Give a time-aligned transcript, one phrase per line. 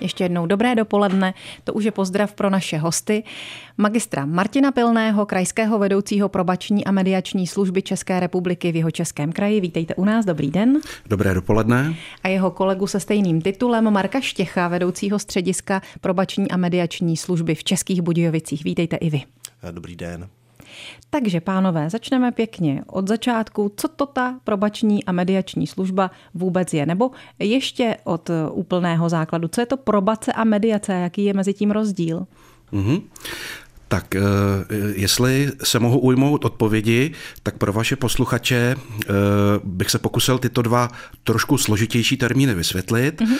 [0.00, 3.24] Ještě jednou dobré dopoledne, to už je pozdrav pro naše hosty.
[3.76, 9.60] Magistra Martina Pilného, krajského vedoucího probační a mediační služby České republiky v jeho Českém kraji.
[9.60, 10.80] Vítejte u nás, dobrý den.
[11.06, 11.94] Dobré dopoledne.
[12.22, 17.64] A jeho kolegu se stejným titulem Marka Štěcha, vedoucího střediska probační a mediační služby v
[17.64, 18.64] Českých Budějovicích.
[18.64, 19.22] Vítejte i vy.
[19.70, 20.28] Dobrý den.
[21.10, 23.72] Takže, pánové, začneme pěkně od začátku.
[23.76, 26.86] Co to ta probační a mediační služba vůbec je?
[26.86, 30.92] Nebo ještě od úplného základu, co je to probace a mediace?
[30.92, 32.26] Jaký je mezi tím rozdíl?
[32.72, 33.02] Mm-hmm.
[33.88, 34.20] Tak eh,
[34.94, 39.12] jestli se mohu ujmout odpovědi, tak pro vaše posluchače eh,
[39.64, 40.88] bych se pokusil tyto dva
[41.24, 43.20] trošku složitější termíny vysvětlit.
[43.20, 43.38] Mm-hmm.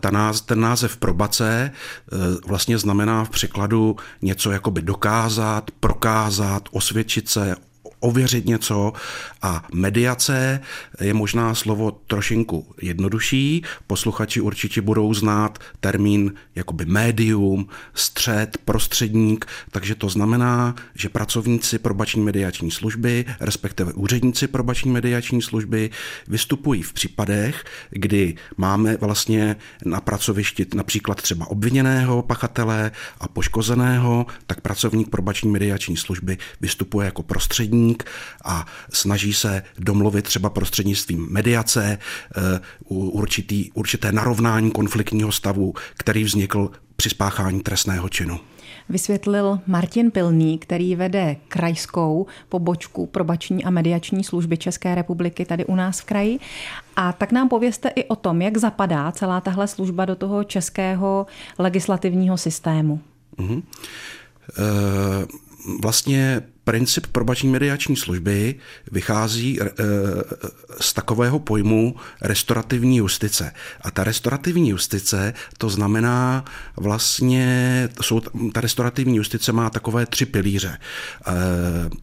[0.00, 1.70] Ta náz, ten název probace
[2.46, 7.56] vlastně znamená v překladu něco jakoby dokázat, prokázat, osvědčit se,
[8.00, 8.92] ověřit něco
[9.42, 10.60] a mediace
[11.00, 13.62] je možná slovo trošinku jednodušší.
[13.86, 22.22] Posluchači určitě budou znát termín jakoby médium, střed, prostředník, takže to znamená, že pracovníci probační
[22.22, 25.90] mediační služby, respektive úředníci probační mediační služby
[26.28, 34.60] vystupují v případech, kdy máme vlastně na pracovišti například třeba obviněného pachatele a poškozeného, tak
[34.60, 38.04] pracovník probační mediační služby vystupuje jako prostředník právník
[38.44, 41.98] a snaží se domluvit třeba prostřednictvím mediace
[42.36, 48.40] eh, určitý, určité narovnání konfliktního stavu, který vznikl při spáchání trestného činu.
[48.88, 55.74] Vysvětlil Martin Pilný, který vede krajskou pobočku probační a mediační služby České republiky tady u
[55.74, 56.38] nás v kraji.
[56.96, 61.26] A tak nám pověste i o tom, jak zapadá celá tahle služba do toho českého
[61.58, 63.00] legislativního systému.
[63.38, 63.62] Mm-hmm.
[64.58, 65.26] E,
[65.82, 68.54] vlastně princip probační mediační služby
[68.92, 69.64] vychází eh,
[70.80, 73.52] z takového pojmu restaurativní justice.
[73.80, 76.44] A ta restaurativní justice, to znamená
[76.76, 77.48] vlastně,
[78.02, 78.20] jsou,
[78.52, 80.78] ta restaurativní justice má takové tři pilíře.
[81.26, 81.32] Eh,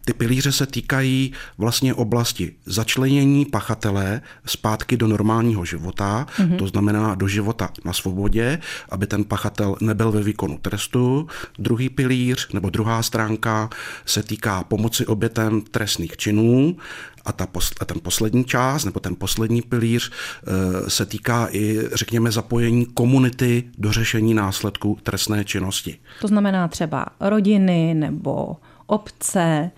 [0.06, 6.58] ty pilíře se týkají vlastně oblasti začlenění pachatele zpátky do normálního života, mm-hmm.
[6.58, 8.60] to znamená do života na svobodě,
[8.90, 11.28] aby ten pachatel nebyl ve výkonu trestu.
[11.60, 13.70] Druhý pilíř nebo druhá stránka
[14.06, 16.78] se týká pomoci obětem trestných činů
[17.26, 17.48] a, ta,
[17.80, 23.64] a ten poslední část, nebo ten poslední pilíř eh, se týká i, řekněme, zapojení komunity
[23.78, 25.98] do řešení následků trestné činnosti.
[26.22, 28.56] To znamená třeba rodiny nebo
[28.86, 29.72] obce,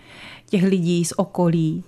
[0.46, 1.84] těch lidí z okolí.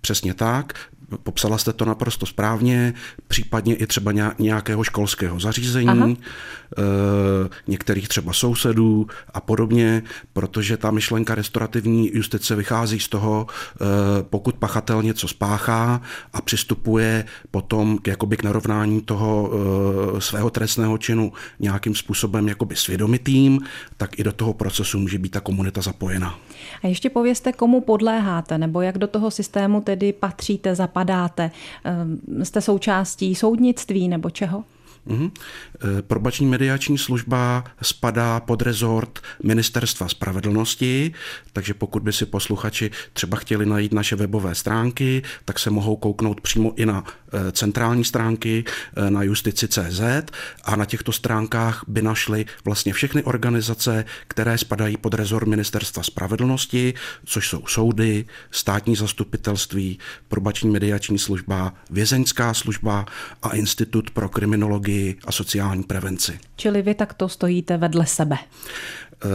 [0.00, 0.78] Přesně tak.
[1.22, 2.94] Popsala jste to naprosto správně,
[3.28, 6.14] případně i třeba nějakého školského zařízení, Aha.
[6.78, 10.02] Eh, některých třeba sousedů a podobně,
[10.32, 13.84] protože ta myšlenka restaurativní justice vychází z toho, eh,
[14.22, 16.00] pokud pachatel něco spáchá
[16.32, 22.76] a přistupuje potom k, jakoby k narovnání toho eh, svého trestného činu nějakým způsobem jakoby
[22.76, 23.60] svědomitým,
[23.96, 26.38] tak i do toho procesu může být ta komunita zapojena.
[26.82, 31.50] A ještě povězte, komu podléháte, nebo jak do toho systému tedy patříte, zapadáte.
[32.42, 34.64] Jste součástí soudnictví nebo čeho?
[35.06, 35.30] Mm-hmm.
[36.06, 41.12] Probační mediační služba spadá pod rezort Ministerstva spravedlnosti,
[41.52, 46.40] takže pokud by si posluchači třeba chtěli najít naše webové stránky, tak se mohou kouknout
[46.40, 50.00] přímo i na eh, centrální stránky eh, na justici.cz
[50.64, 56.94] a na těchto stránkách by našli vlastně všechny organizace, které spadají pod rezort Ministerstva spravedlnosti,
[57.24, 59.98] což jsou soudy, státní zastupitelství,
[60.28, 63.06] probační mediační služba, vězeňská služba
[63.42, 66.38] a Institut pro kriminologii psychologii a sociální prevenci.
[66.56, 68.36] Čili vy takto stojíte vedle sebe?
[68.36, 69.28] E,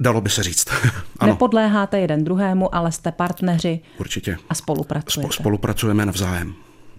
[0.00, 0.68] dalo by se říct.
[1.18, 1.32] ano.
[1.32, 4.36] Nepodléháte jeden druhému, ale jste partneři Určitě.
[4.48, 5.32] a spolupracujete.
[5.32, 6.54] Spolupracujeme navzájem.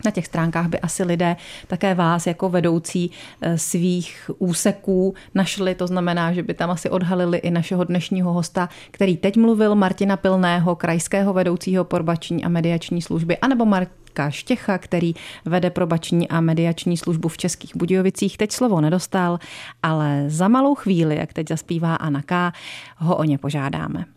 [0.05, 1.35] Na těch stránkách by asi lidé
[1.67, 5.75] také vás jako vedoucí eh, svých úseků našli.
[5.75, 10.17] To znamená, že by tam asi odhalili i našeho dnešního hosta, který teď mluvil, Martina
[10.17, 15.13] Pilného, krajského vedoucího porbační a mediační služby, anebo Mark Marka Štěcha, který
[15.45, 18.37] vede probační a mediační službu v Českých Budějovicích.
[18.37, 19.39] Teď slovo nedostal,
[19.83, 22.51] ale za malou chvíli, jak teď zaspívá Anna K.,
[22.97, 24.16] ho o ně požádáme.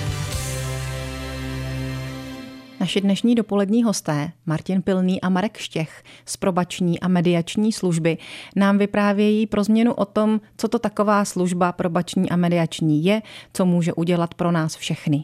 [2.81, 8.17] Naši dnešní dopolední hosté, Martin Pilný a Marek Štěch z probační a mediační služby,
[8.55, 13.21] nám vyprávějí pro změnu o tom, co to taková služba probační a mediační je,
[13.53, 15.23] co může udělat pro nás všechny.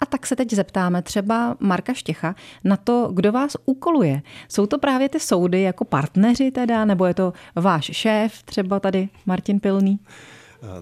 [0.00, 2.34] A tak se teď zeptáme třeba Marka Štěcha
[2.64, 4.22] na to, kdo vás úkoluje.
[4.48, 9.08] Jsou to právě ty soudy jako partneři teda, nebo je to váš šéf, třeba tady
[9.26, 9.98] Martin Pilný?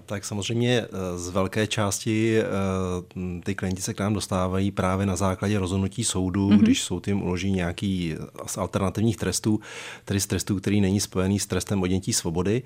[0.05, 0.85] Tak samozřejmě
[1.15, 2.39] z velké části
[3.43, 6.59] ty klienti se k nám dostávají právě na základě rozhodnutí soudu, mm-hmm.
[6.59, 8.15] když soud jim uloží nějaký
[8.45, 9.59] z alternativních trestů,
[10.05, 12.63] tedy z trestů, který není spojený s trestem odnětí svobody.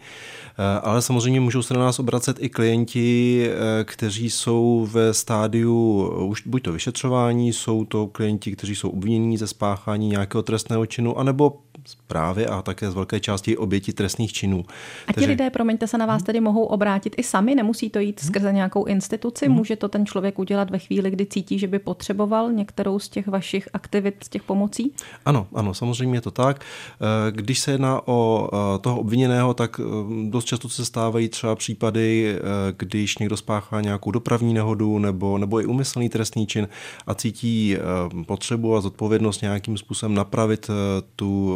[0.81, 3.49] Ale samozřejmě můžou se na nás obracet i klienti,
[3.83, 9.47] kteří jsou ve stádiu už buď to vyšetřování, jsou to klienti, kteří jsou obvinění ze
[9.47, 11.59] spáchání nějakého trestného činu, anebo
[12.07, 14.65] právě a také z velké části oběti trestných činů.
[15.07, 15.29] A ti Takže...
[15.29, 18.85] lidé, promiňte se, na vás tedy mohou obrátit i sami, nemusí to jít skrze nějakou
[18.85, 19.55] instituci, hmm.
[19.55, 23.27] může to ten člověk udělat ve chvíli, kdy cítí, že by potřeboval některou z těch
[23.27, 24.91] vašich aktivit, z těch pomocí?
[25.25, 26.61] Ano, ano, samozřejmě je to tak.
[26.61, 29.83] Eh, když se jedná o eh, toho obviněného, tak eh,
[30.29, 32.39] dost často se stávají třeba případy,
[32.77, 36.67] když někdo spáchá nějakou dopravní nehodu nebo, nebo i umyslný trestný čin
[37.07, 37.77] a cítí
[38.25, 40.69] potřebu a zodpovědnost nějakým způsobem napravit
[41.15, 41.55] tu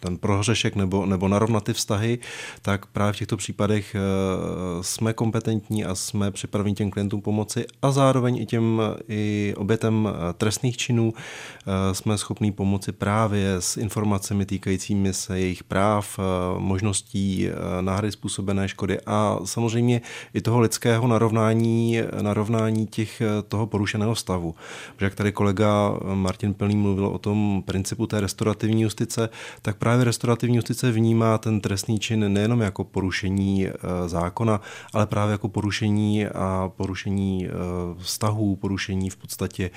[0.00, 2.18] ten prohřešek nebo, nebo narovnat ty vztahy,
[2.62, 3.98] tak právě v těchto případech eh,
[4.80, 10.32] jsme kompetentní a jsme připraveni těm klientům pomoci a zároveň i těm i obětem eh,
[10.32, 16.18] trestných činů eh, jsme schopní pomoci právě s informacemi týkajícími se jejich práv,
[16.58, 17.48] možností
[17.80, 20.00] náhrady způsobené škody a samozřejmě
[20.34, 24.54] i toho lidského narovnání, narovnání těch, toho porušeného stavu.
[24.94, 29.28] Protože jak tady kolega Martin Pilný mluvil o tom principu té restaurativní justice,
[29.62, 33.72] tak právě právě restaurativní justice vnímá ten trestný čin nejenom jako porušení eh,
[34.06, 34.60] zákona,
[34.92, 37.50] ale právě jako porušení a porušení eh,
[37.98, 39.70] vztahů, porušení v podstatě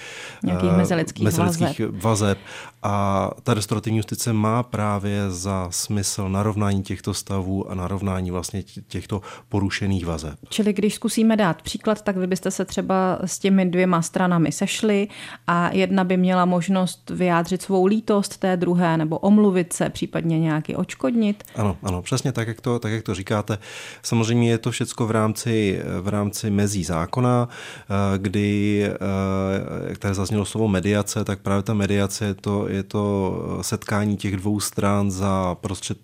[0.43, 2.03] nějakých eh, mezilidských, mezilidských vazeb.
[2.03, 2.37] vazeb.
[2.83, 9.21] A ta restaurativní justice má právě za smysl narovnání těchto stavů a narovnání vlastně těchto
[9.49, 10.39] porušených vazeb.
[10.49, 15.07] Čili když zkusíme dát příklad, tak vy byste se třeba s těmi dvěma stranami sešli
[15.47, 20.75] a jedna by měla možnost vyjádřit svou lítost té druhé nebo omluvit se, případně nějaký
[20.75, 21.43] očkodnit.
[21.55, 23.57] Ano, ano, přesně tak, jak to, tak, jak to říkáte.
[24.03, 28.89] Samozřejmě je to všechno v rámci, v rámci mezí zákona, eh, kdy,
[29.87, 33.03] jak tady zaznělo slovo mediace, tak právě ta mediace je to, je to
[33.61, 35.97] setkání těch dvou stran za prostřed,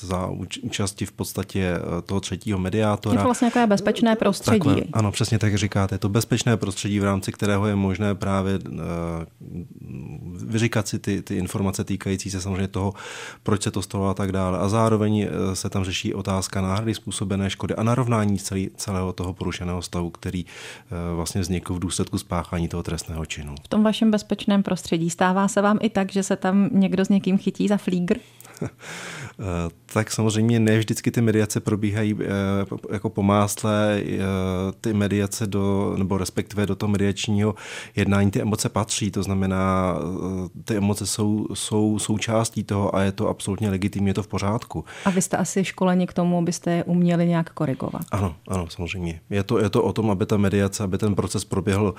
[0.00, 0.26] za
[0.62, 3.14] účasti v podstatě eh, toho třetího mediátora.
[3.14, 4.58] Je to vlastně takové bezpečné prostředí.
[4.58, 5.94] Takhle, ano, přesně tak říkáte.
[5.94, 8.78] Je to bezpečné prostředí, v rámci kterého je možné právě uh,
[10.44, 12.94] vyříkat si ty, ty informace týkající se samozřejmě toho,
[13.42, 14.58] proč se to stalo a tak dále.
[14.58, 19.34] A zároveň eh, se tam řeší otázka náhrady způsobené škody a narovnání celý, celého toho
[19.34, 20.46] porušeného stavu, který
[21.14, 23.54] vlastně vznikl v důsledku spáchání toho trestného činu.
[23.64, 27.08] V tom vašem bezpečném prostředí stává se vám i tak, že se tam někdo s
[27.08, 28.18] někým chytí za flígr?
[28.62, 28.68] Eh,
[29.92, 32.26] tak samozřejmě ne vždycky ty mediace probíhají eh,
[32.92, 34.02] jako po másle.
[34.04, 34.18] Eh,
[34.80, 37.54] ty mediace do, nebo respektive do toho mediačního
[37.96, 39.94] jednání ty emoce patří, to znamená,
[40.64, 44.84] ty emoce jsou, jsou součástí toho a je to absolutně legitimní, je to v pořádku.
[45.04, 48.02] A vy jste asi školeni k tomu, abyste je uměli nějak korigovat?
[48.10, 49.20] Ano, ano, samozřejmě.
[49.30, 51.94] Je to, je to o tom, aby ta mediace, aby ten proces proběhl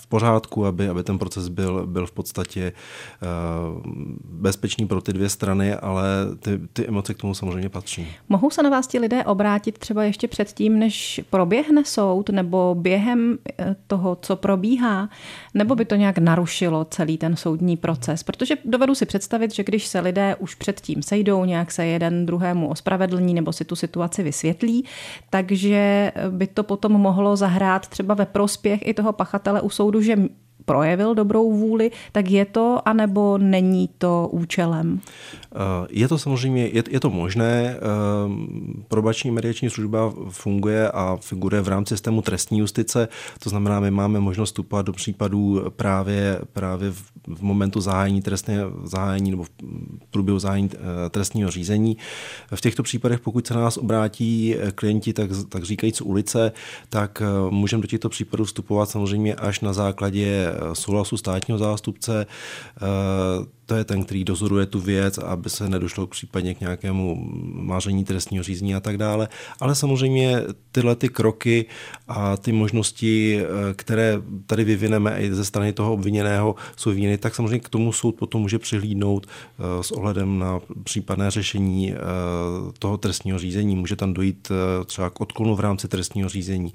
[0.00, 2.72] v pořádku, aby, aby ten proces byl, byl v podstatě
[4.62, 6.04] bezpečný pro ty dvě strany, ale
[6.38, 8.06] ty, ty emoce k tomu samozřejmě patří.
[8.28, 13.38] Mohou se na vás ti lidé obrátit třeba ještě předtím, než proběhne soud, nebo během
[13.58, 15.08] eh, toho, co probíhá,
[15.54, 18.22] nebo by to nějak narušilo celý ten soudní proces?
[18.22, 22.68] Protože dovedu si představit, že když se lidé už předtím sejdou, nějak se jeden druhému
[22.68, 24.84] ospravedlní nebo si tu situaci vysvětlí,
[25.30, 30.16] takže by to potom mohlo zahrát třeba ve prospěch i toho pachatele u soudu, že
[30.64, 35.00] projevil dobrou vůli, tak je to, anebo není to účelem?
[35.54, 37.76] Eh, je to samozřejmě, je, je to možné.
[37.76, 37.78] Eh,
[38.88, 44.20] probační mediační služba funguje a figuruje v rámci systému trestní justice, to znamená, my máme
[44.20, 47.02] možnost vstupovat do případů právě, právě v,
[47.34, 49.50] v momentu zahájení trestné zahájení nebo v
[50.10, 51.96] průběhu zahájení eh, trestního řízení.
[52.54, 56.52] V těchto případech, pokud se na nás obrátí klienti, tak, tak říkajíc ulice,
[56.88, 62.26] tak můžeme do těchto případů vstupovat samozřejmě až na základě souhlasu státního zástupce
[63.72, 68.44] to je ten, který dozoruje tu věc, aby se nedošlo případně k nějakému máření trestního
[68.44, 69.28] řízení a tak dále.
[69.60, 71.66] Ale samozřejmě tyhle ty kroky
[72.08, 77.34] a ty možnosti, eh, které tady vyvineme i ze strany toho obviněného, jsou vyviněny, tak
[77.34, 81.96] samozřejmě k tomu soud potom může přihlídnout eh, s ohledem na případné řešení eh,
[82.78, 83.76] toho trestního řízení.
[83.76, 84.52] Může tam dojít
[84.86, 86.72] třeba k odklonu v rámci trestního řízení,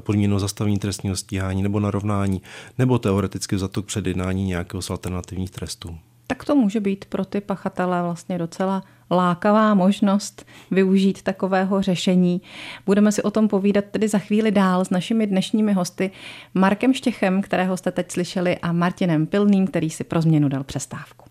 [0.00, 2.42] podmíněno zastavení trestního stíhání nebo narovnání,
[2.78, 7.24] nebo teoreticky za to k předjednání nějakého z alternativních trestů tak to může být pro
[7.24, 12.42] ty pachatele vlastně docela lákavá možnost využít takového řešení.
[12.86, 16.10] Budeme si o tom povídat tedy za chvíli dál s našimi dnešními hosty
[16.54, 21.25] Markem Štěchem, kterého jste teď slyšeli, a Martinem Pilným, který si pro změnu dal přestávku.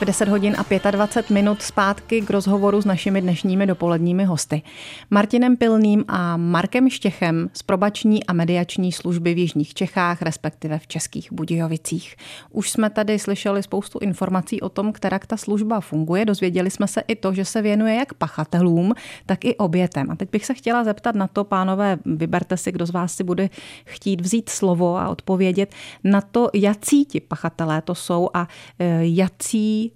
[0.00, 4.62] V 10 hodin a 25 minut zpátky k rozhovoru s našimi dnešními dopoledními hosty.
[5.10, 10.86] Martinem Pilným a Markem Štěchem z probační a mediační služby v Jižních Čechách, respektive v
[10.86, 12.16] Českých Budějovicích.
[12.50, 16.24] Už jsme tady slyšeli spoustu informací o tom, která ta služba funguje.
[16.24, 18.94] Dozvěděli jsme se i to, že se věnuje jak pachatelům,
[19.26, 20.10] tak i obětem.
[20.10, 23.24] A teď bych se chtěla zeptat na to, pánové, vyberte si, kdo z vás si
[23.24, 23.50] bude
[23.84, 29.89] chtít vzít slovo a odpovědět na to, jací ti pachatelé to jsou a e, jací,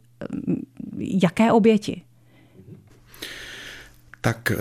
[0.99, 2.02] jaké oběti?
[4.21, 4.52] Tak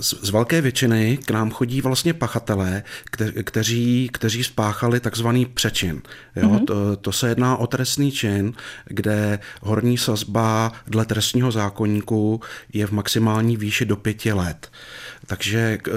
[0.00, 6.02] e, z, velké většiny k nám chodí vlastně pachatelé, kte, kteří, kteří spáchali takzvaný přečin.
[6.36, 6.48] Jo?
[6.48, 6.64] Mm-hmm.
[6.64, 8.52] To, to se jedná o trestný čin,
[8.84, 12.40] kde horní sazba dle trestního zákonníku
[12.72, 14.70] je v maximální výši do pěti let.
[15.26, 15.90] Takže eh,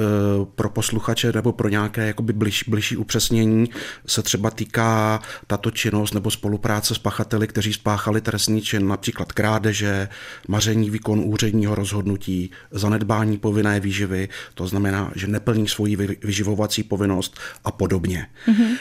[0.56, 3.70] pro posluchače nebo pro nějaké jakoby bliž, bližší upřesnění
[4.06, 10.10] se třeba týká tato činnost nebo spolupráce s pachateli, kteří spáchali trestný čin, například krádeže,
[10.48, 17.72] maření výkon úředního rozhodnutí, zanedbání povinné výživy, to znamená, že neplní svoji vyživovací povinnost a
[17.72, 18.28] podobně.
[18.48, 18.78] Mm-hmm.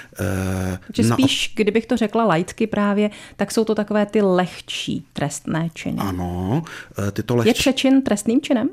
[0.99, 1.15] E, na...
[1.15, 5.99] spíš, kdybych to řekla laicky právě, tak jsou to takové ty lehčí trestné činy.
[5.99, 6.63] Ano,
[7.13, 7.49] tyto lehčí...
[7.49, 8.69] Je přečin trestným činem?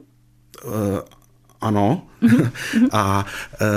[1.61, 2.07] ano.
[2.91, 3.25] a
[3.61, 3.67] e,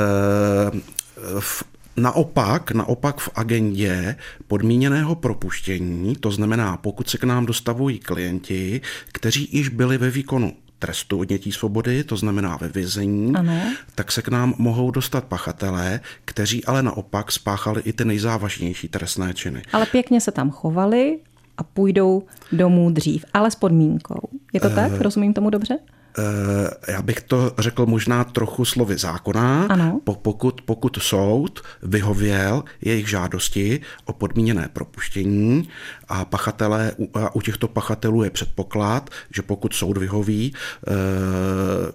[1.41, 1.65] v,
[1.99, 8.81] Naopak, naopak v agendě podmíněného propuštění, to znamená, pokud se k nám dostavují klienti,
[9.13, 13.61] kteří již byli ve výkonu trestu odnětí svobody, to znamená ve vězení, ano.
[13.95, 19.35] tak se k nám mohou dostat pachatelé, kteří ale naopak spáchali i ty nejzávažnější trestné
[19.35, 19.63] činy.
[19.73, 21.19] Ale pěkně se tam chovali
[21.57, 24.29] a půjdou domů dřív, ale s podmínkou.
[24.53, 25.01] Je to tak?
[25.01, 25.79] Rozumím tomu dobře?
[26.19, 30.01] Eh, já bych to řekl možná trochu slovy zákona, ano.
[30.05, 35.69] pokud, pokud soud vyhověl jejich žádosti o podmíněné propuštění
[36.09, 40.93] a pachatelé, a u těchto pachatelů je předpoklad, že pokud soud vyhoví e,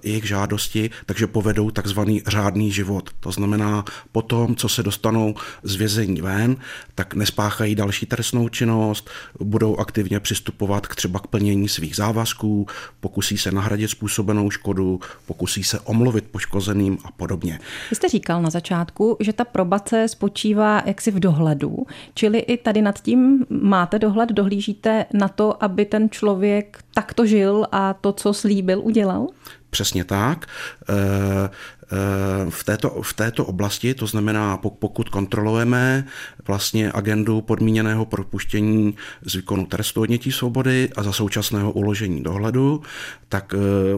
[0.04, 3.10] jejich žádosti, takže povedou takzvaný řádný život.
[3.20, 6.56] To znamená, po tom, co se dostanou z vězení ven,
[6.96, 9.10] tak nespáchají další trestnou činnost,
[9.40, 12.68] budou aktivně přistupovat k třeba k plnění svých závazků,
[13.00, 17.60] pokusí se nahradit způsobenou škodu, pokusí se omluvit poškozeným a podobně.
[17.90, 22.82] Vy jste říkal na začátku, že ta probace spočívá jaksi v dohledu, čili i tady
[22.82, 28.34] nad tím máte dohled, dohlížíte na to, aby ten člověk takto žil a to, co
[28.34, 29.28] slíbil, udělal?
[29.72, 30.46] Přesně tak.
[30.90, 31.50] Eh,
[31.92, 36.06] eh, v této, v této oblasti, to znamená, pokud kontrolujeme
[36.48, 42.82] vlastně agendu podmíněného propuštění z výkonu trestu odnětí svobody a za současného uložení dohledu,
[43.30, 43.58] tak eh,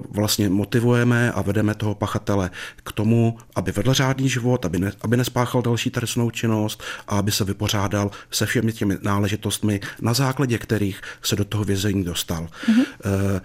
[0.10, 2.50] vlastně motivujeme a vedeme toho pachatele
[2.84, 7.32] k tomu, aby vedl řádný život, aby, ne, aby nespáchal další trestnou činnost a aby
[7.32, 12.48] se vypořádal se všemi těmi náležitostmi, na základě kterých se do toho vězení dostal.
[12.84, 13.42] Mm-hmm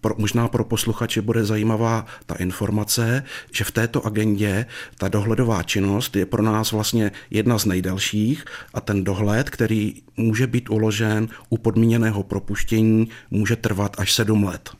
[0.00, 3.22] pro, možná pro posluchače bude zajímavá ta informace,
[3.52, 4.66] že v této agendě
[4.98, 8.44] ta dohledová činnost je pro nás vlastně jedna z nejdelších
[8.74, 14.70] a ten dohled, který může být uložen u podmíněného propuštění, může trvat až sedm let.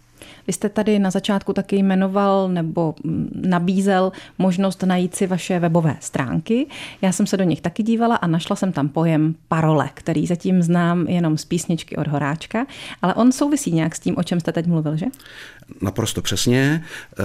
[0.47, 2.94] Vy jste tady na začátku taky jmenoval nebo
[3.35, 6.66] nabízel možnost najít si vaše webové stránky.
[7.02, 10.62] Já jsem se do nich taky dívala a našla jsem tam pojem parole, který zatím
[10.62, 12.66] znám jenom z písničky od Horáčka,
[13.02, 15.06] ale on souvisí nějak s tím, o čem jste teď mluvil, že?
[15.82, 16.61] Naprosto přesně.
[16.62, 17.25] E,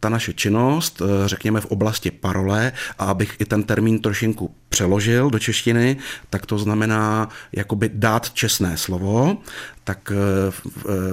[0.00, 5.30] ta naše činnost, e, řekněme v oblasti parole, a abych i ten termín trošinku přeložil
[5.30, 5.96] do češtiny,
[6.30, 9.36] tak to znamená jakoby dát čestné slovo,
[9.90, 10.50] tak eh,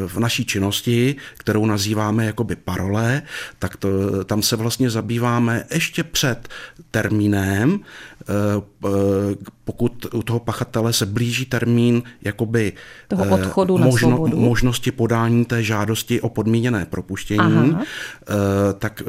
[0.07, 3.21] v naší činnosti, kterou nazýváme jakoby parole,
[3.59, 3.89] tak to,
[4.23, 6.47] tam se vlastně zabýváme ještě před
[6.91, 7.79] termínem,
[8.21, 8.25] eh,
[9.63, 12.73] pokud u toho pachatele se blíží termín jakoby
[13.07, 14.37] toho eh, odchodu možno, na svobodu.
[14.37, 17.85] možnosti podání té žádosti o podmíněné propuštění, Aha.
[18.79, 19.03] tak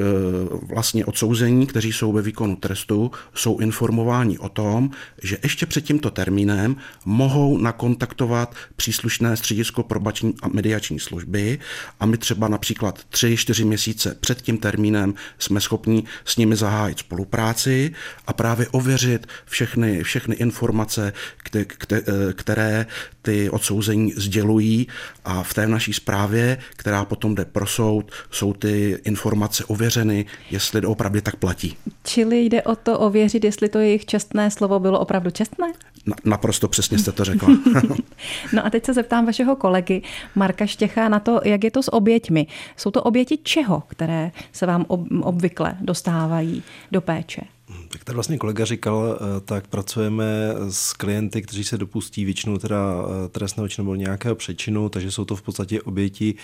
[0.63, 4.91] vlastně odsouzení, kteří jsou ve výkonu trestu, jsou informováni o tom,
[5.23, 11.59] že ještě před tímto termínem mohou nakontaktovat příslušné středisko probační a mediační služby
[12.01, 17.93] a my třeba například 3-4 měsíce před tím termínem jsme schopni s nimi zahájit spolupráci
[18.27, 19.27] a právě ověřit
[19.59, 21.13] všechny, všechny informace,
[22.33, 22.87] které
[23.23, 24.87] ty odsouzení sdělují
[25.25, 30.87] a v té naší zprávě, která potom jde pro soud, jsou ty informace ověřeny, jestli
[30.87, 31.77] opravdu tak platí.
[32.05, 35.73] Čili jde o to ověřit, jestli to jejich čestné slovo bylo opravdu čestné?
[36.07, 37.49] Na, naprosto přesně jste to řekla.
[38.53, 40.03] no a teď se zeptám vašeho kolegy
[40.35, 42.47] Marka Štěcha na to, jak je to s oběťmi.
[42.77, 46.63] Jsou to oběti čeho, které se vám ob, obvykle dostávají
[46.93, 47.58] do péče?
[47.93, 50.25] Jak tady vlastně kolega říkal, eh, tak pracujeme
[50.69, 55.25] s klienty, kteří se dopustí většinou teda eh, trestného činu nebo nějakého přečinu, takže jsou
[55.25, 56.35] to v podstatě oběti,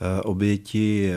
[0.00, 1.12] eh, oběti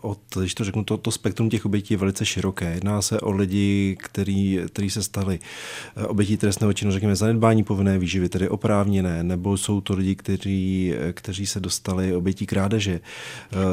[0.00, 2.74] od, když to řeknu, to, to spektrum těch obětí je velice široké.
[2.74, 5.38] Jedná se o lidi, který, který se stali
[6.08, 11.46] obětí trestného činu, řekněme, zanedbání povinné výživy, tedy oprávněné, nebo jsou to lidi, kteří, kteří
[11.46, 13.00] se dostali obětí krádeže.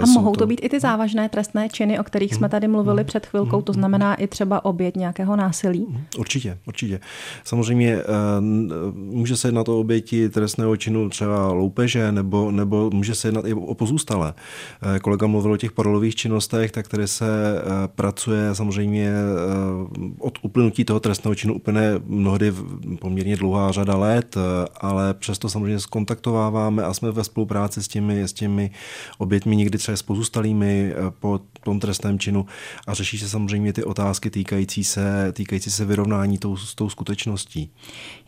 [0.02, 0.40] A jsou mohou to...
[0.40, 3.74] to být i ty závažné trestné činy, o kterých jsme tady mluvili před chvilkou, to
[3.74, 5.88] znamená i třeba oběť nějakého násilí?
[6.18, 7.00] Určitě, určitě.
[7.44, 8.04] Samozřejmě eh,
[8.94, 13.54] může se jednat o oběti trestného činu třeba loupeže, nebo, nebo může se jednat i
[13.54, 14.34] o pozůstalé.
[14.96, 17.26] Eh, kolega mluvil o těch parolových činnostech, tak které se
[17.58, 19.14] eh, pracuje samozřejmě
[20.20, 22.54] od uplynutí toho trestného činu úplně mnohdy
[23.00, 24.36] poměrně dlouhá řada let,
[24.82, 28.72] ale přesto samozřejmě skontaktováváme a jsme ve spolupráci s těmi, s těmi
[29.18, 32.46] obětmi, někdy třeba s pozůstalými po tom trestném činu
[32.88, 34.49] a řeší se samozřejmě ty otázky týkající
[34.84, 37.72] se, týkající se vyrovnání tou, s tou skutečností.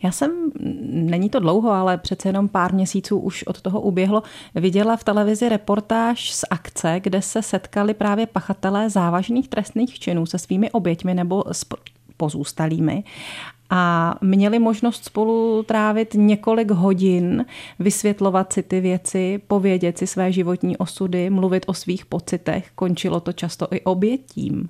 [0.02, 0.52] Já jsem,
[0.92, 4.22] není to dlouho, ale přece jenom pár měsíců už od toho uběhlo,
[4.54, 10.38] viděla v televizi reportáž z akce, kde se setkali právě pachatelé závažných trestných činů se
[10.38, 11.66] svými oběťmi nebo s
[12.16, 13.04] pozůstalými
[13.74, 17.44] a měli možnost spolu trávit několik hodin,
[17.78, 22.70] vysvětlovat si ty věci, povědět si své životní osudy, mluvit o svých pocitech.
[22.74, 24.68] Končilo to často i obětím.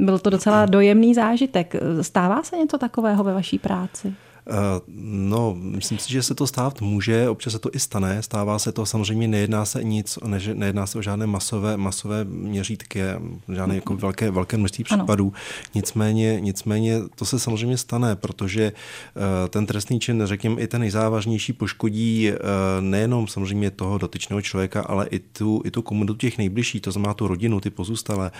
[0.00, 1.74] Byl to docela dojemný zážitek.
[2.00, 4.14] Stává se něco takového ve vaší práci?
[4.48, 8.58] Eh, no, myslím si, že se to stát může, občas se to i stane, stává
[8.58, 13.00] se to, samozřejmě nejedná se nic, ne, nejedná se o žádné masové, masové měřítky,
[13.54, 15.32] žádné jako velké, velké množství případů,
[15.74, 21.52] nicméně, nicméně to se samozřejmě stane, protože eh, ten trestný čin, řekněme, i ten nejzávažnější
[21.52, 22.36] poškodí eh,
[22.80, 27.14] nejenom samozřejmě toho dotyčného člověka, ale i tu, i tu komunitu těch nejbližších, to znamená
[27.14, 28.30] tu rodinu, ty pozůstalé.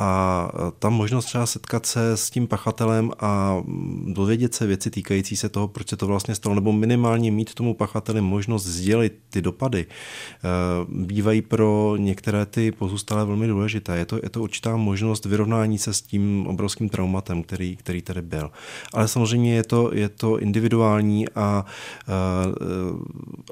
[0.00, 0.48] A
[0.78, 3.62] tam možnost třeba setkat se s tím pachatelem a
[4.06, 7.74] dovědět se věci týkající se toho, proč se to vlastně stalo, nebo minimálně mít tomu
[7.74, 10.46] pachateli možnost sdělit ty dopady, eh,
[10.88, 13.96] bývají pro některé ty pozůstalé velmi důležité.
[13.96, 18.22] Je to, je to určitá možnost vyrovnání se s tím obrovským traumatem, který, který tady
[18.22, 18.50] byl.
[18.92, 21.64] Ale samozřejmě je to, je to individuální a
[22.08, 23.00] uh,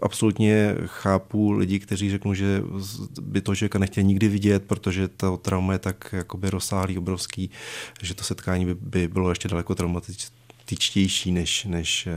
[0.03, 2.63] absolutně chápu lidi, kteří řeknou, že
[3.21, 7.51] by to člověka nechtěli nikdy vidět, protože to trauma je tak jakoby rozsáhlý, obrovský,
[8.03, 12.13] že to setkání by, by bylo ještě daleko traumatičtější tyčtější než, než eh,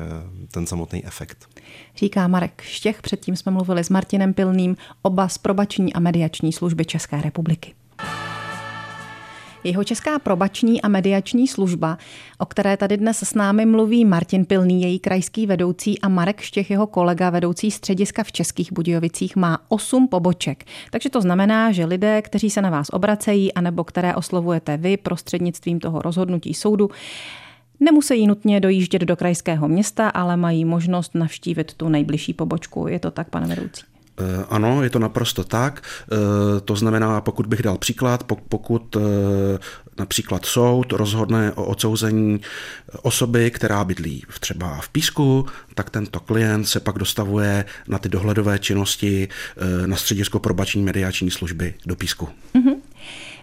[0.51, 1.49] ten samotný efekt.
[1.95, 6.85] Říká Marek Štěch, předtím jsme mluvili s Martinem Pilným, oba z probační a mediační služby
[6.85, 7.73] České republiky.
[9.63, 11.97] Jeho česká probační a mediační služba,
[12.37, 16.69] o které tady dnes s námi mluví Martin Pilný, její krajský vedoucí a Marek Štěch,
[16.71, 20.65] jeho kolega, vedoucí střediska v Českých Budějovicích, má osm poboček.
[20.91, 25.79] Takže to znamená, že lidé, kteří se na vás obracejí, anebo které oslovujete vy prostřednictvím
[25.79, 26.89] toho rozhodnutí soudu,
[27.79, 32.87] Nemusí nutně dojíždět do krajského města, ale mají možnost navštívit tu nejbližší pobočku.
[32.87, 33.83] Je to tak, pane vedoucí?
[34.19, 35.83] Eh, ano, je to naprosto tak.
[36.11, 38.99] Eh, to znamená, pokud bych dal příklad, pokud eh,
[39.99, 42.41] například soud rozhodne o odsouzení
[43.01, 48.59] osoby, která bydlí třeba v Písku, tak tento klient se pak dostavuje na ty dohledové
[48.59, 49.27] činnosti
[49.85, 52.29] na středisko probační mediační služby do Písku.
[52.55, 52.75] Mm-hmm.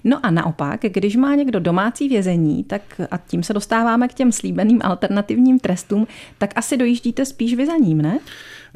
[0.05, 4.33] No a naopak, když má někdo domácí vězení, tak a tím se dostáváme k těm
[4.33, 6.07] slíbeným alternativním trestům,
[6.39, 8.19] tak asi dojíždíte spíš vy za ním, ne?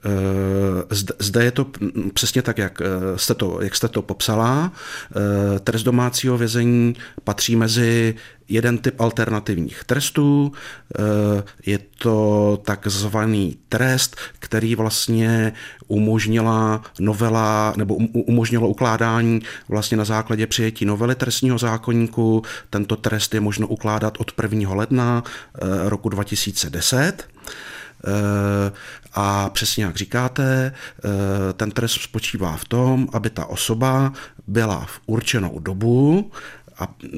[0.05, 1.67] Eh, zde je to
[2.15, 2.85] přesně tak, jak eh,
[3.17, 4.73] jste to, jak jste to popsala.
[5.17, 8.15] Eh, trest domácího vězení patří mezi
[8.51, 10.53] jeden typ alternativních trestů.
[11.67, 15.53] Je to takzvaný trest, který vlastně
[15.89, 22.43] umožnila novela nebo um, umožnilo ukládání vlastně na základě přijetí novely trestního zákonníku.
[22.71, 24.75] Tento trest je možno ukládat od 1.
[24.75, 25.23] ledna
[25.89, 27.29] roku 2010.
[29.21, 34.13] A přesně jak říkáte, eh, ten trest spočívá v tom, aby ta osoba
[34.47, 36.31] byla v určenou dobu
[36.79, 37.09] a eh,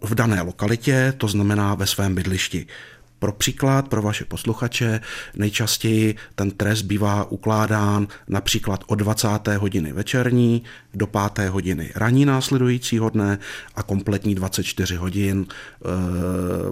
[0.00, 2.66] v dané lokalitě, to znamená ve svém bydlišti.
[3.20, 5.00] Pro příklad, pro vaše posluchače,
[5.36, 9.28] nejčastěji ten trest bývá ukládán například od 20.
[9.58, 10.62] hodiny večerní
[10.94, 11.48] do 5.
[11.48, 13.38] hodiny ranní následujícího dne
[13.74, 15.86] a kompletní 24 hodin e,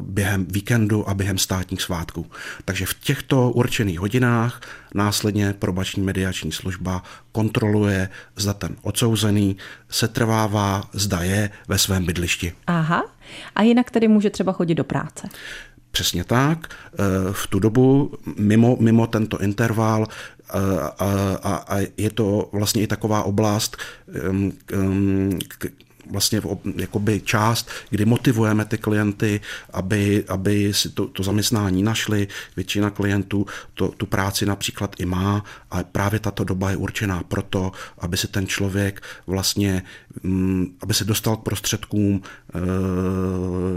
[0.00, 2.26] během víkendu a během státních svátků.
[2.64, 4.60] Takže v těchto určených hodinách
[4.94, 9.56] následně probační mediační služba kontroluje, zda ten odsouzený
[9.90, 12.52] se trvává, zda je ve svém bydlišti.
[12.66, 13.04] Aha.
[13.54, 15.28] A jinak tedy může třeba chodit do práce.
[15.98, 16.68] Přesně tak.
[16.68, 20.52] Eh, v tu dobu, mimo, mimo tento interval, eh,
[20.98, 21.10] a,
[21.42, 23.76] a, a je to vlastně i taková oblast,
[26.10, 26.40] vlastně
[26.76, 29.40] jakoby část, kdy motivujeme ty klienty,
[29.72, 32.28] aby, aby si to, to zaměstnání našli.
[32.56, 37.72] Většina klientů to, tu práci například i má a právě tato doba je určená proto,
[37.98, 39.82] aby si ten člověk vlastně,
[40.22, 42.22] mm, aby se dostal k prostředkům
[42.54, 42.60] e,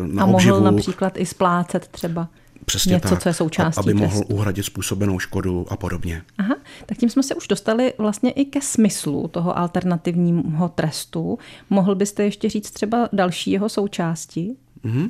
[0.08, 0.60] na A mohl obživu.
[0.60, 2.28] například i splácet třeba.
[2.65, 4.34] Přesně něco, tak, co je součástí aby mohl trestu.
[4.34, 6.21] uhradit způsobenou škodu a podobně.
[6.38, 11.39] Aha, tak tím jsme se už dostali vlastně i ke smyslu toho alternativního trestu.
[11.69, 14.56] Mohl byste ještě říct třeba další jeho součásti?
[14.86, 15.10] Mm-hmm.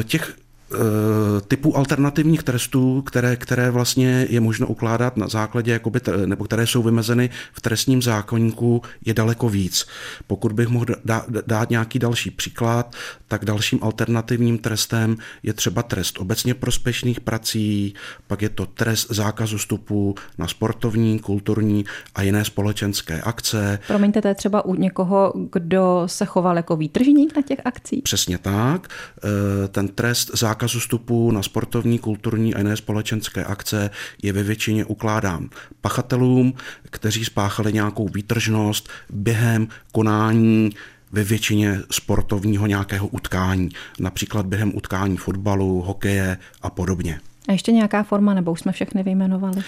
[0.00, 0.36] E, těch
[1.48, 6.82] typů alternativních trestů, které, které vlastně je možno ukládat na základě, jakoby, nebo které jsou
[6.82, 9.86] vymezeny v trestním zákonníku, je daleko víc.
[10.26, 12.94] Pokud bych mohl dát, dát nějaký další příklad,
[13.28, 17.94] tak dalším alternativním trestem je třeba trest obecně prospěšných prací,
[18.26, 23.78] pak je to trest zákazu vstupu na sportovní, kulturní a jiné společenské akce.
[23.86, 28.02] Promiňte, to je třeba u někoho, kdo se choval jako výtržník na těch akcích?
[28.02, 28.88] Přesně tak.
[29.24, 33.90] Eh, ten trest zákazu zákazu vstupu na sportovní, kulturní a jiné společenské akce
[34.22, 35.48] je ve většině ukládán
[35.80, 36.54] pachatelům,
[36.90, 40.70] kteří spáchali nějakou výtržnost během konání
[41.12, 43.68] ve většině sportovního nějakého utkání,
[44.00, 47.20] například během utkání fotbalu, hokeje a podobně.
[47.48, 49.62] A ještě nějaká forma, nebo už jsme všechny vyjmenovali?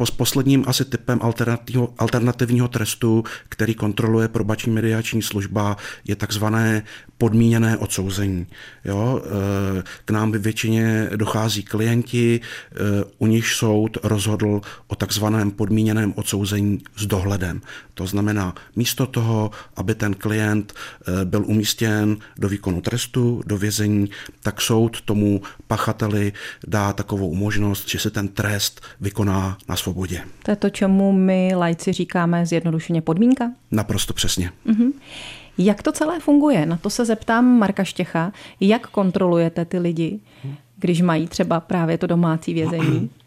[0.00, 6.82] Eh, s posledním asi typem alternativního, alternativního trestu, který kontroluje probační mediační služba, je takzvané
[7.18, 8.46] podmíněné odsouzení.
[8.84, 9.22] Jo?
[9.24, 12.76] Eh, k nám by většině dochází klienti, eh,
[13.18, 17.60] u nich soud rozhodl o takzvaném podmíněném odsouzení s dohledem.
[17.94, 20.72] To znamená, místo toho, aby ten klient
[21.24, 24.10] byl umístěn do výkonu trestu, do vězení,
[24.42, 26.32] tak soud tomu pachateli
[26.66, 30.20] dá takovou možnost, že se ten trest vykoná na svobodě.
[30.42, 33.52] To je to, čemu my lajci říkáme zjednodušeně podmínka?
[33.70, 34.50] Naprosto přesně.
[34.66, 34.92] Uh-huh.
[35.58, 36.66] Jak to celé funguje?
[36.66, 38.32] Na to se zeptám Marka Štěcha.
[38.60, 40.20] Jak kontrolujete ty lidi,
[40.76, 43.10] když mají třeba právě to domácí vězení?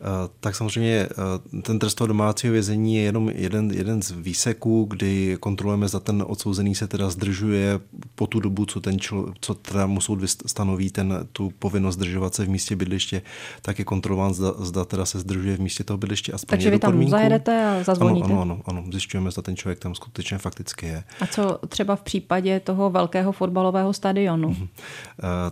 [0.00, 4.84] Eh, tak samozřejmě eh, ten trest toho domácího vězení je jenom jeden, jeden z výseků,
[4.90, 7.80] kdy kontrolujeme, zda ten odsouzený se teda zdržuje
[8.14, 12.34] po tu dobu, co, ten člo, co teda mu soud stanoví ten, tu povinnost zdržovat
[12.34, 13.22] se v místě bydliště,
[13.62, 16.78] tak je kontrolován, zda, zda teda se zdržuje v místě toho bydliště a Takže vy
[16.78, 17.10] tam podmínku.
[17.10, 18.26] zajedete a zazvoníte?
[18.26, 21.04] Ano, ano, ano, ano, zjišťujeme, zda ten člověk tam skutečně fakticky je.
[21.20, 24.48] A co třeba v případě toho velkého fotbalového stadionu?
[24.48, 24.56] Uh,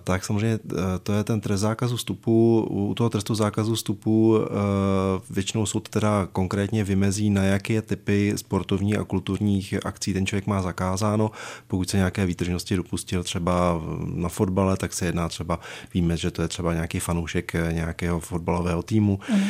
[0.04, 0.58] tak samozřejmě
[1.02, 2.66] to je ten trest zákazu vstupu.
[2.70, 8.98] U toho trestu zákazu vstupu Eh, většinou soud teda konkrétně vymezí, na jaké typy sportovních
[8.98, 11.30] a kulturních akcí ten člověk má zakázáno.
[11.66, 15.60] Pokud se nějaké výtržnosti dopustil třeba na fotbale, tak se jedná třeba,
[15.94, 19.40] víme, že to je třeba nějaký fanoušek nějakého fotbalového týmu mm.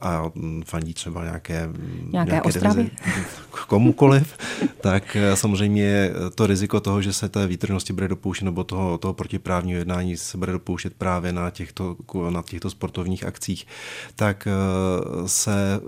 [0.00, 0.30] a
[0.64, 1.68] fandí třeba nějaké,
[2.10, 2.90] nějaké, nějaké ostravy.
[3.66, 4.38] komukoliv,
[4.80, 9.14] tak eh, samozřejmě to riziko toho, že se té výtržnosti bude dopouštět nebo toho, toho
[9.14, 11.96] protiprávního jednání se bude dopouštět právě na těchto,
[12.30, 13.66] na těchto sportovních akcích,
[14.16, 15.80] tak eh, se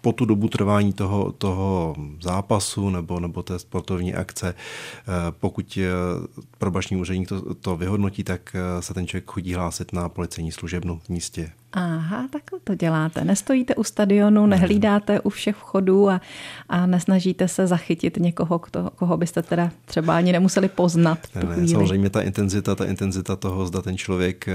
[0.00, 5.88] po tu dobu trvání toho, toho zápasu nebo, nebo té sportovní akce, eh, pokud eh,
[6.58, 11.08] probační úředník to, to vyhodnotí, tak se ten člověk chodí hlásit na policejní služebnu v
[11.08, 11.52] místě.
[11.78, 13.24] Aha, takhle to děláte.
[13.24, 16.20] Nestojíte u stadionu, nehlídáte u všech vchodů a,
[16.68, 21.18] a nesnažíte se zachytit někoho, kdo, koho byste teda třeba ani nemuseli poznat.
[21.34, 24.54] Ne, ne, samozřejmě ta intenzita, ta intenzita toho, zda ten člověk eh,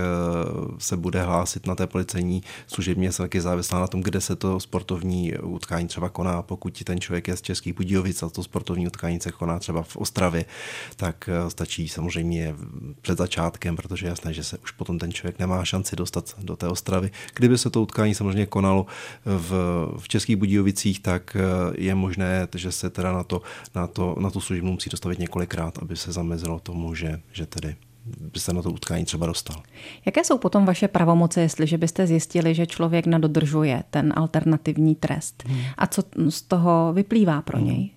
[0.77, 4.59] se bude hlásit na té policejní služebně, se taky závislá na tom, kde se to
[4.59, 6.41] sportovní utkání třeba koná.
[6.41, 9.97] Pokud ten člověk je z Českých Budějovic a to sportovní utkání se koná třeba v
[9.97, 10.45] Ostravě,
[10.95, 12.55] tak eh, stačí samozřejmě
[13.01, 16.55] před začátkem, protože je jasné, že se už potom ten člověk nemá šanci dostat do
[16.55, 18.85] té Ostravy Kdyby se to utkání samozřejmě konalo
[19.25, 19.51] v,
[19.97, 21.41] v Českých Budějovicích, tak eh,
[21.77, 23.41] je možné, že se teda na, to,
[23.75, 27.75] na, to, na tu službu musí dostavit několikrát, aby se zamezilo tomu, že, že tedy
[28.05, 29.63] by se na to utkání třeba dostal.
[30.05, 35.43] Jaké jsou potom vaše pravomoce, jestliže byste zjistili, že člověk nadodržuje ten alternativní trest?
[35.47, 35.61] Hmm.
[35.77, 37.67] A co z toho vyplývá pro hmm.
[37.67, 37.89] něj?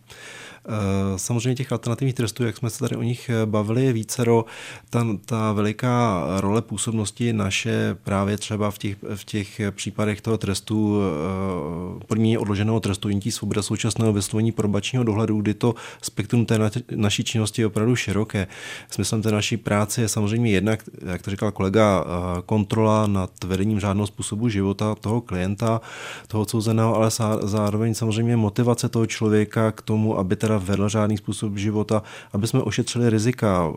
[1.17, 4.45] Samozřejmě těch alternativních trestů, jak jsme se tady o nich eh, bavili, je vícero.
[4.91, 11.01] Ta, ta veliká role působnosti naše právě třeba v těch, v těch případech toho trestu,
[11.01, 17.25] eh, podmíně odloženého trestu jinití svoboda současného vyslovení probačního dohledu, kdy to spektrum té naší
[17.25, 18.47] činnosti je opravdu široké.
[18.91, 22.05] Smyslem té naší práce je samozřejmě jednak, jak to říkal kolega,
[22.47, 25.81] kontrola nad vedením žádného způsobu života toho klienta,
[26.27, 27.11] toho odsouzeného, ale
[27.43, 32.47] zároveň samozřejmě motivace toho člověka k tomu, aby teda teda vedl řádný způsob života, aby
[32.47, 33.73] jsme ošetřili rizika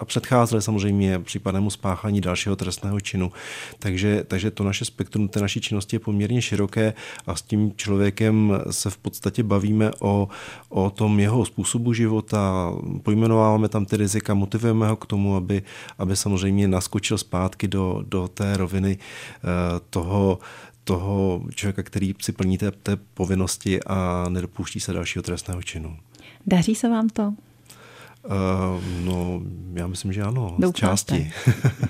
[0.00, 3.32] a předcházeli samozřejmě případnému spáchání dalšího trestného činu.
[3.78, 6.94] Takže, takže to naše spektrum té naší činnosti je poměrně široké
[7.26, 10.28] a s tím člověkem se v podstatě bavíme o,
[10.68, 12.72] o tom jeho způsobu života,
[13.02, 15.62] pojmenováváme tam ty rizika, motivujeme ho k tomu, aby,
[15.98, 19.48] aby samozřejmě naskočil zpátky do, do té roviny eh,
[19.90, 20.38] toho,
[20.88, 25.96] toho člověka, který si plní té, té povinnosti a nedopouští se dalšího trestného činu.
[26.46, 27.22] Daří se vám to?
[27.22, 29.40] Uh, no,
[29.74, 31.32] já myslím, že ano, z části.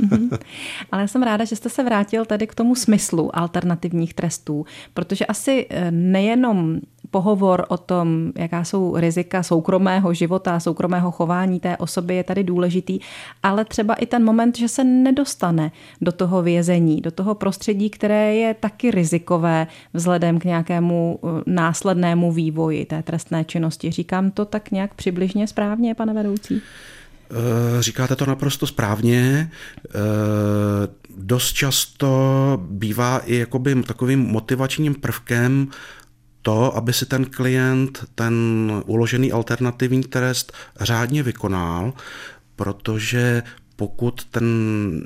[0.01, 0.31] Mhm.
[0.93, 5.27] Ale já jsem ráda, že jste se vrátil tady k tomu smyslu alternativních trestů, protože
[5.27, 12.15] asi eh, nejenom pohovor o tom, jaká jsou rizika soukromého života, soukromého chování té osoby
[12.15, 12.99] je tady důležitý,
[13.43, 18.35] ale třeba i ten moment, že se nedostane do toho vězení, do toho prostředí, které
[18.35, 23.91] je taky rizikové vzhledem k nějakému uh, následnému vývoji té trestné činnosti.
[23.91, 26.63] Říkám to tak nějak přibližně správně, pane vedoucí?
[27.31, 29.51] Eh, říkáte to naprosto správně.
[29.85, 29.91] Eh,
[31.17, 32.09] dost často
[32.71, 35.69] bývá i jakoby takovým motivačním prvkem
[36.49, 38.35] to, aby si ten klient ten
[38.87, 41.93] uložený alternativní trest řádně vykonal,
[42.57, 43.43] protože
[43.77, 44.47] pokud ten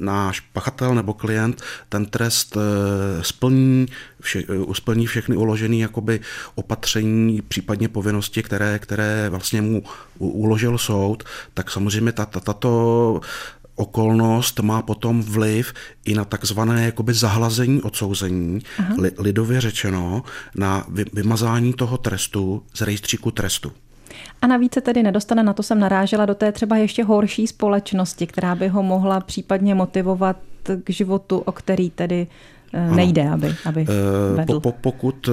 [0.01, 3.87] náš pachatel nebo klient ten trest eh, splní,
[4.21, 6.21] vše, eh, splní všechny uložené jakoby
[6.55, 9.83] opatření, případně povinnosti, které, které vlastně mu
[10.19, 11.25] uložil soud,
[11.55, 13.21] tak samozřejmě tato, tato
[13.77, 15.73] okolnost má potom vliv
[16.05, 18.61] i na takzvané jakoby zahlazení odsouzení,
[18.99, 20.23] li, lidově řečeno,
[20.55, 23.73] na vy, vymazání toho trestu z rejstříku trestu.
[24.43, 28.27] A navíc se tedy nedostane, na to jsem narážela, do té třeba ještě horší společnosti,
[28.27, 30.37] která by ho mohla případně motivovat
[30.85, 32.27] k životu, o který tedy
[32.73, 32.97] ano.
[32.97, 34.61] nejde, aby, aby eh, vedl.
[34.61, 35.33] Po, pokud eh,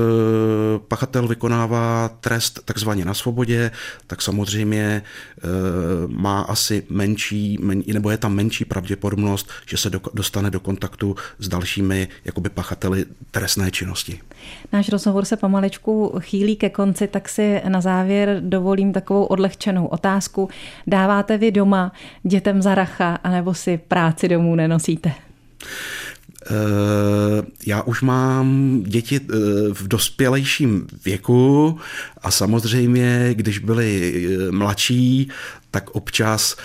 [0.88, 3.72] pachatel vykonává trest takzvaně na svobodě,
[4.08, 5.42] tak samozřejmě eh,
[6.08, 7.60] má asi menší,
[7.94, 13.72] nebo je tam menší pravděpodobnost, že se dostane do kontaktu s dalšími jakoby pachateli trestné
[13.72, 14.20] činnosti.
[14.74, 20.50] Náš rozhovor se pomaličku chýlí ke konci, tak si na závěr dovolím takovou odlehčenou otázku.
[20.88, 21.92] Dáváte vy doma
[22.24, 25.12] dětem za racha, anebo si práci domů nenosíte?
[26.46, 29.36] Eh, já už mám děti eh,
[29.74, 31.80] v dospělejším věku
[32.22, 34.14] a samozřejmě, když byli
[34.48, 35.30] eh, mladší,
[35.72, 36.56] tak občas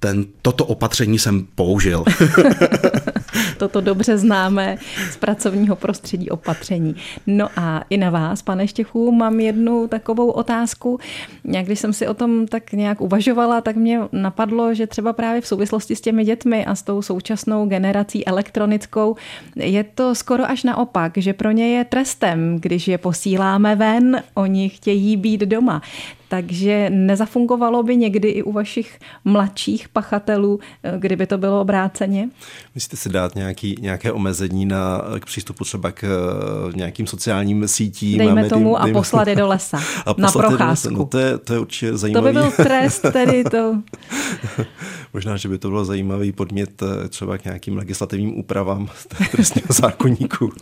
[0.00, 2.04] ten, toto opatření jsem použil.
[3.58, 4.76] toto dobře známe
[5.10, 6.96] z pracovního prostředí opatření.
[7.26, 10.98] No a i na vás, pane Štěchu, mám jednu takovou otázku.
[11.44, 15.40] Jak když jsem si o tom tak nějak uvažovala, tak mě napadlo, že třeba právě
[15.40, 19.16] v souvislosti s těmi dětmi a s tou současnou generací elektronickou
[19.56, 24.68] je to skoro až naopak, že pro ně je trestem, když je posíláme ven, oni
[24.68, 25.82] chtějí být doma.
[26.28, 32.28] Takže nezafungovalo by někdy i u vašich mladších pachatelů, eh, kdyby to bylo obráceně?
[32.74, 38.18] Myslíte si dát nějaký, nějaké omezení na, k přístupu třeba k eh, nějakým sociálním sítím?
[38.18, 40.94] Dejme a tomu dejme, a poslat je do lesa a na procházku.
[40.94, 42.32] No to, je, to je určitě zajímavé.
[42.32, 43.82] To by byl trest tedy to.
[45.14, 48.88] Možná, že by to bylo zajímavý podmět eh, třeba k nějakým legislativním úpravám
[49.32, 50.52] trestního zákonníku.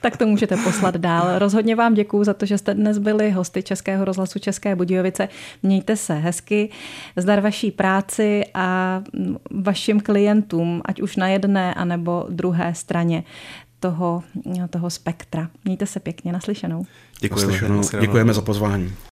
[0.00, 1.38] tak to můžete poslat dál.
[1.38, 4.91] Rozhodně vám děkuji za to, že jste dnes byli hosty Českého rozhlasu České Budějovice.
[5.62, 6.70] Mějte se hezky,
[7.16, 9.02] zdar vaší práci a
[9.50, 13.24] vašim klientům, ať už na jedné anebo druhé straně
[13.80, 14.22] toho,
[14.70, 15.48] toho spektra.
[15.64, 16.86] Mějte se pěkně, naslyšenou.
[17.20, 18.00] Děkujeme, naslyšenou.
[18.00, 18.92] Děkujeme za pozvání.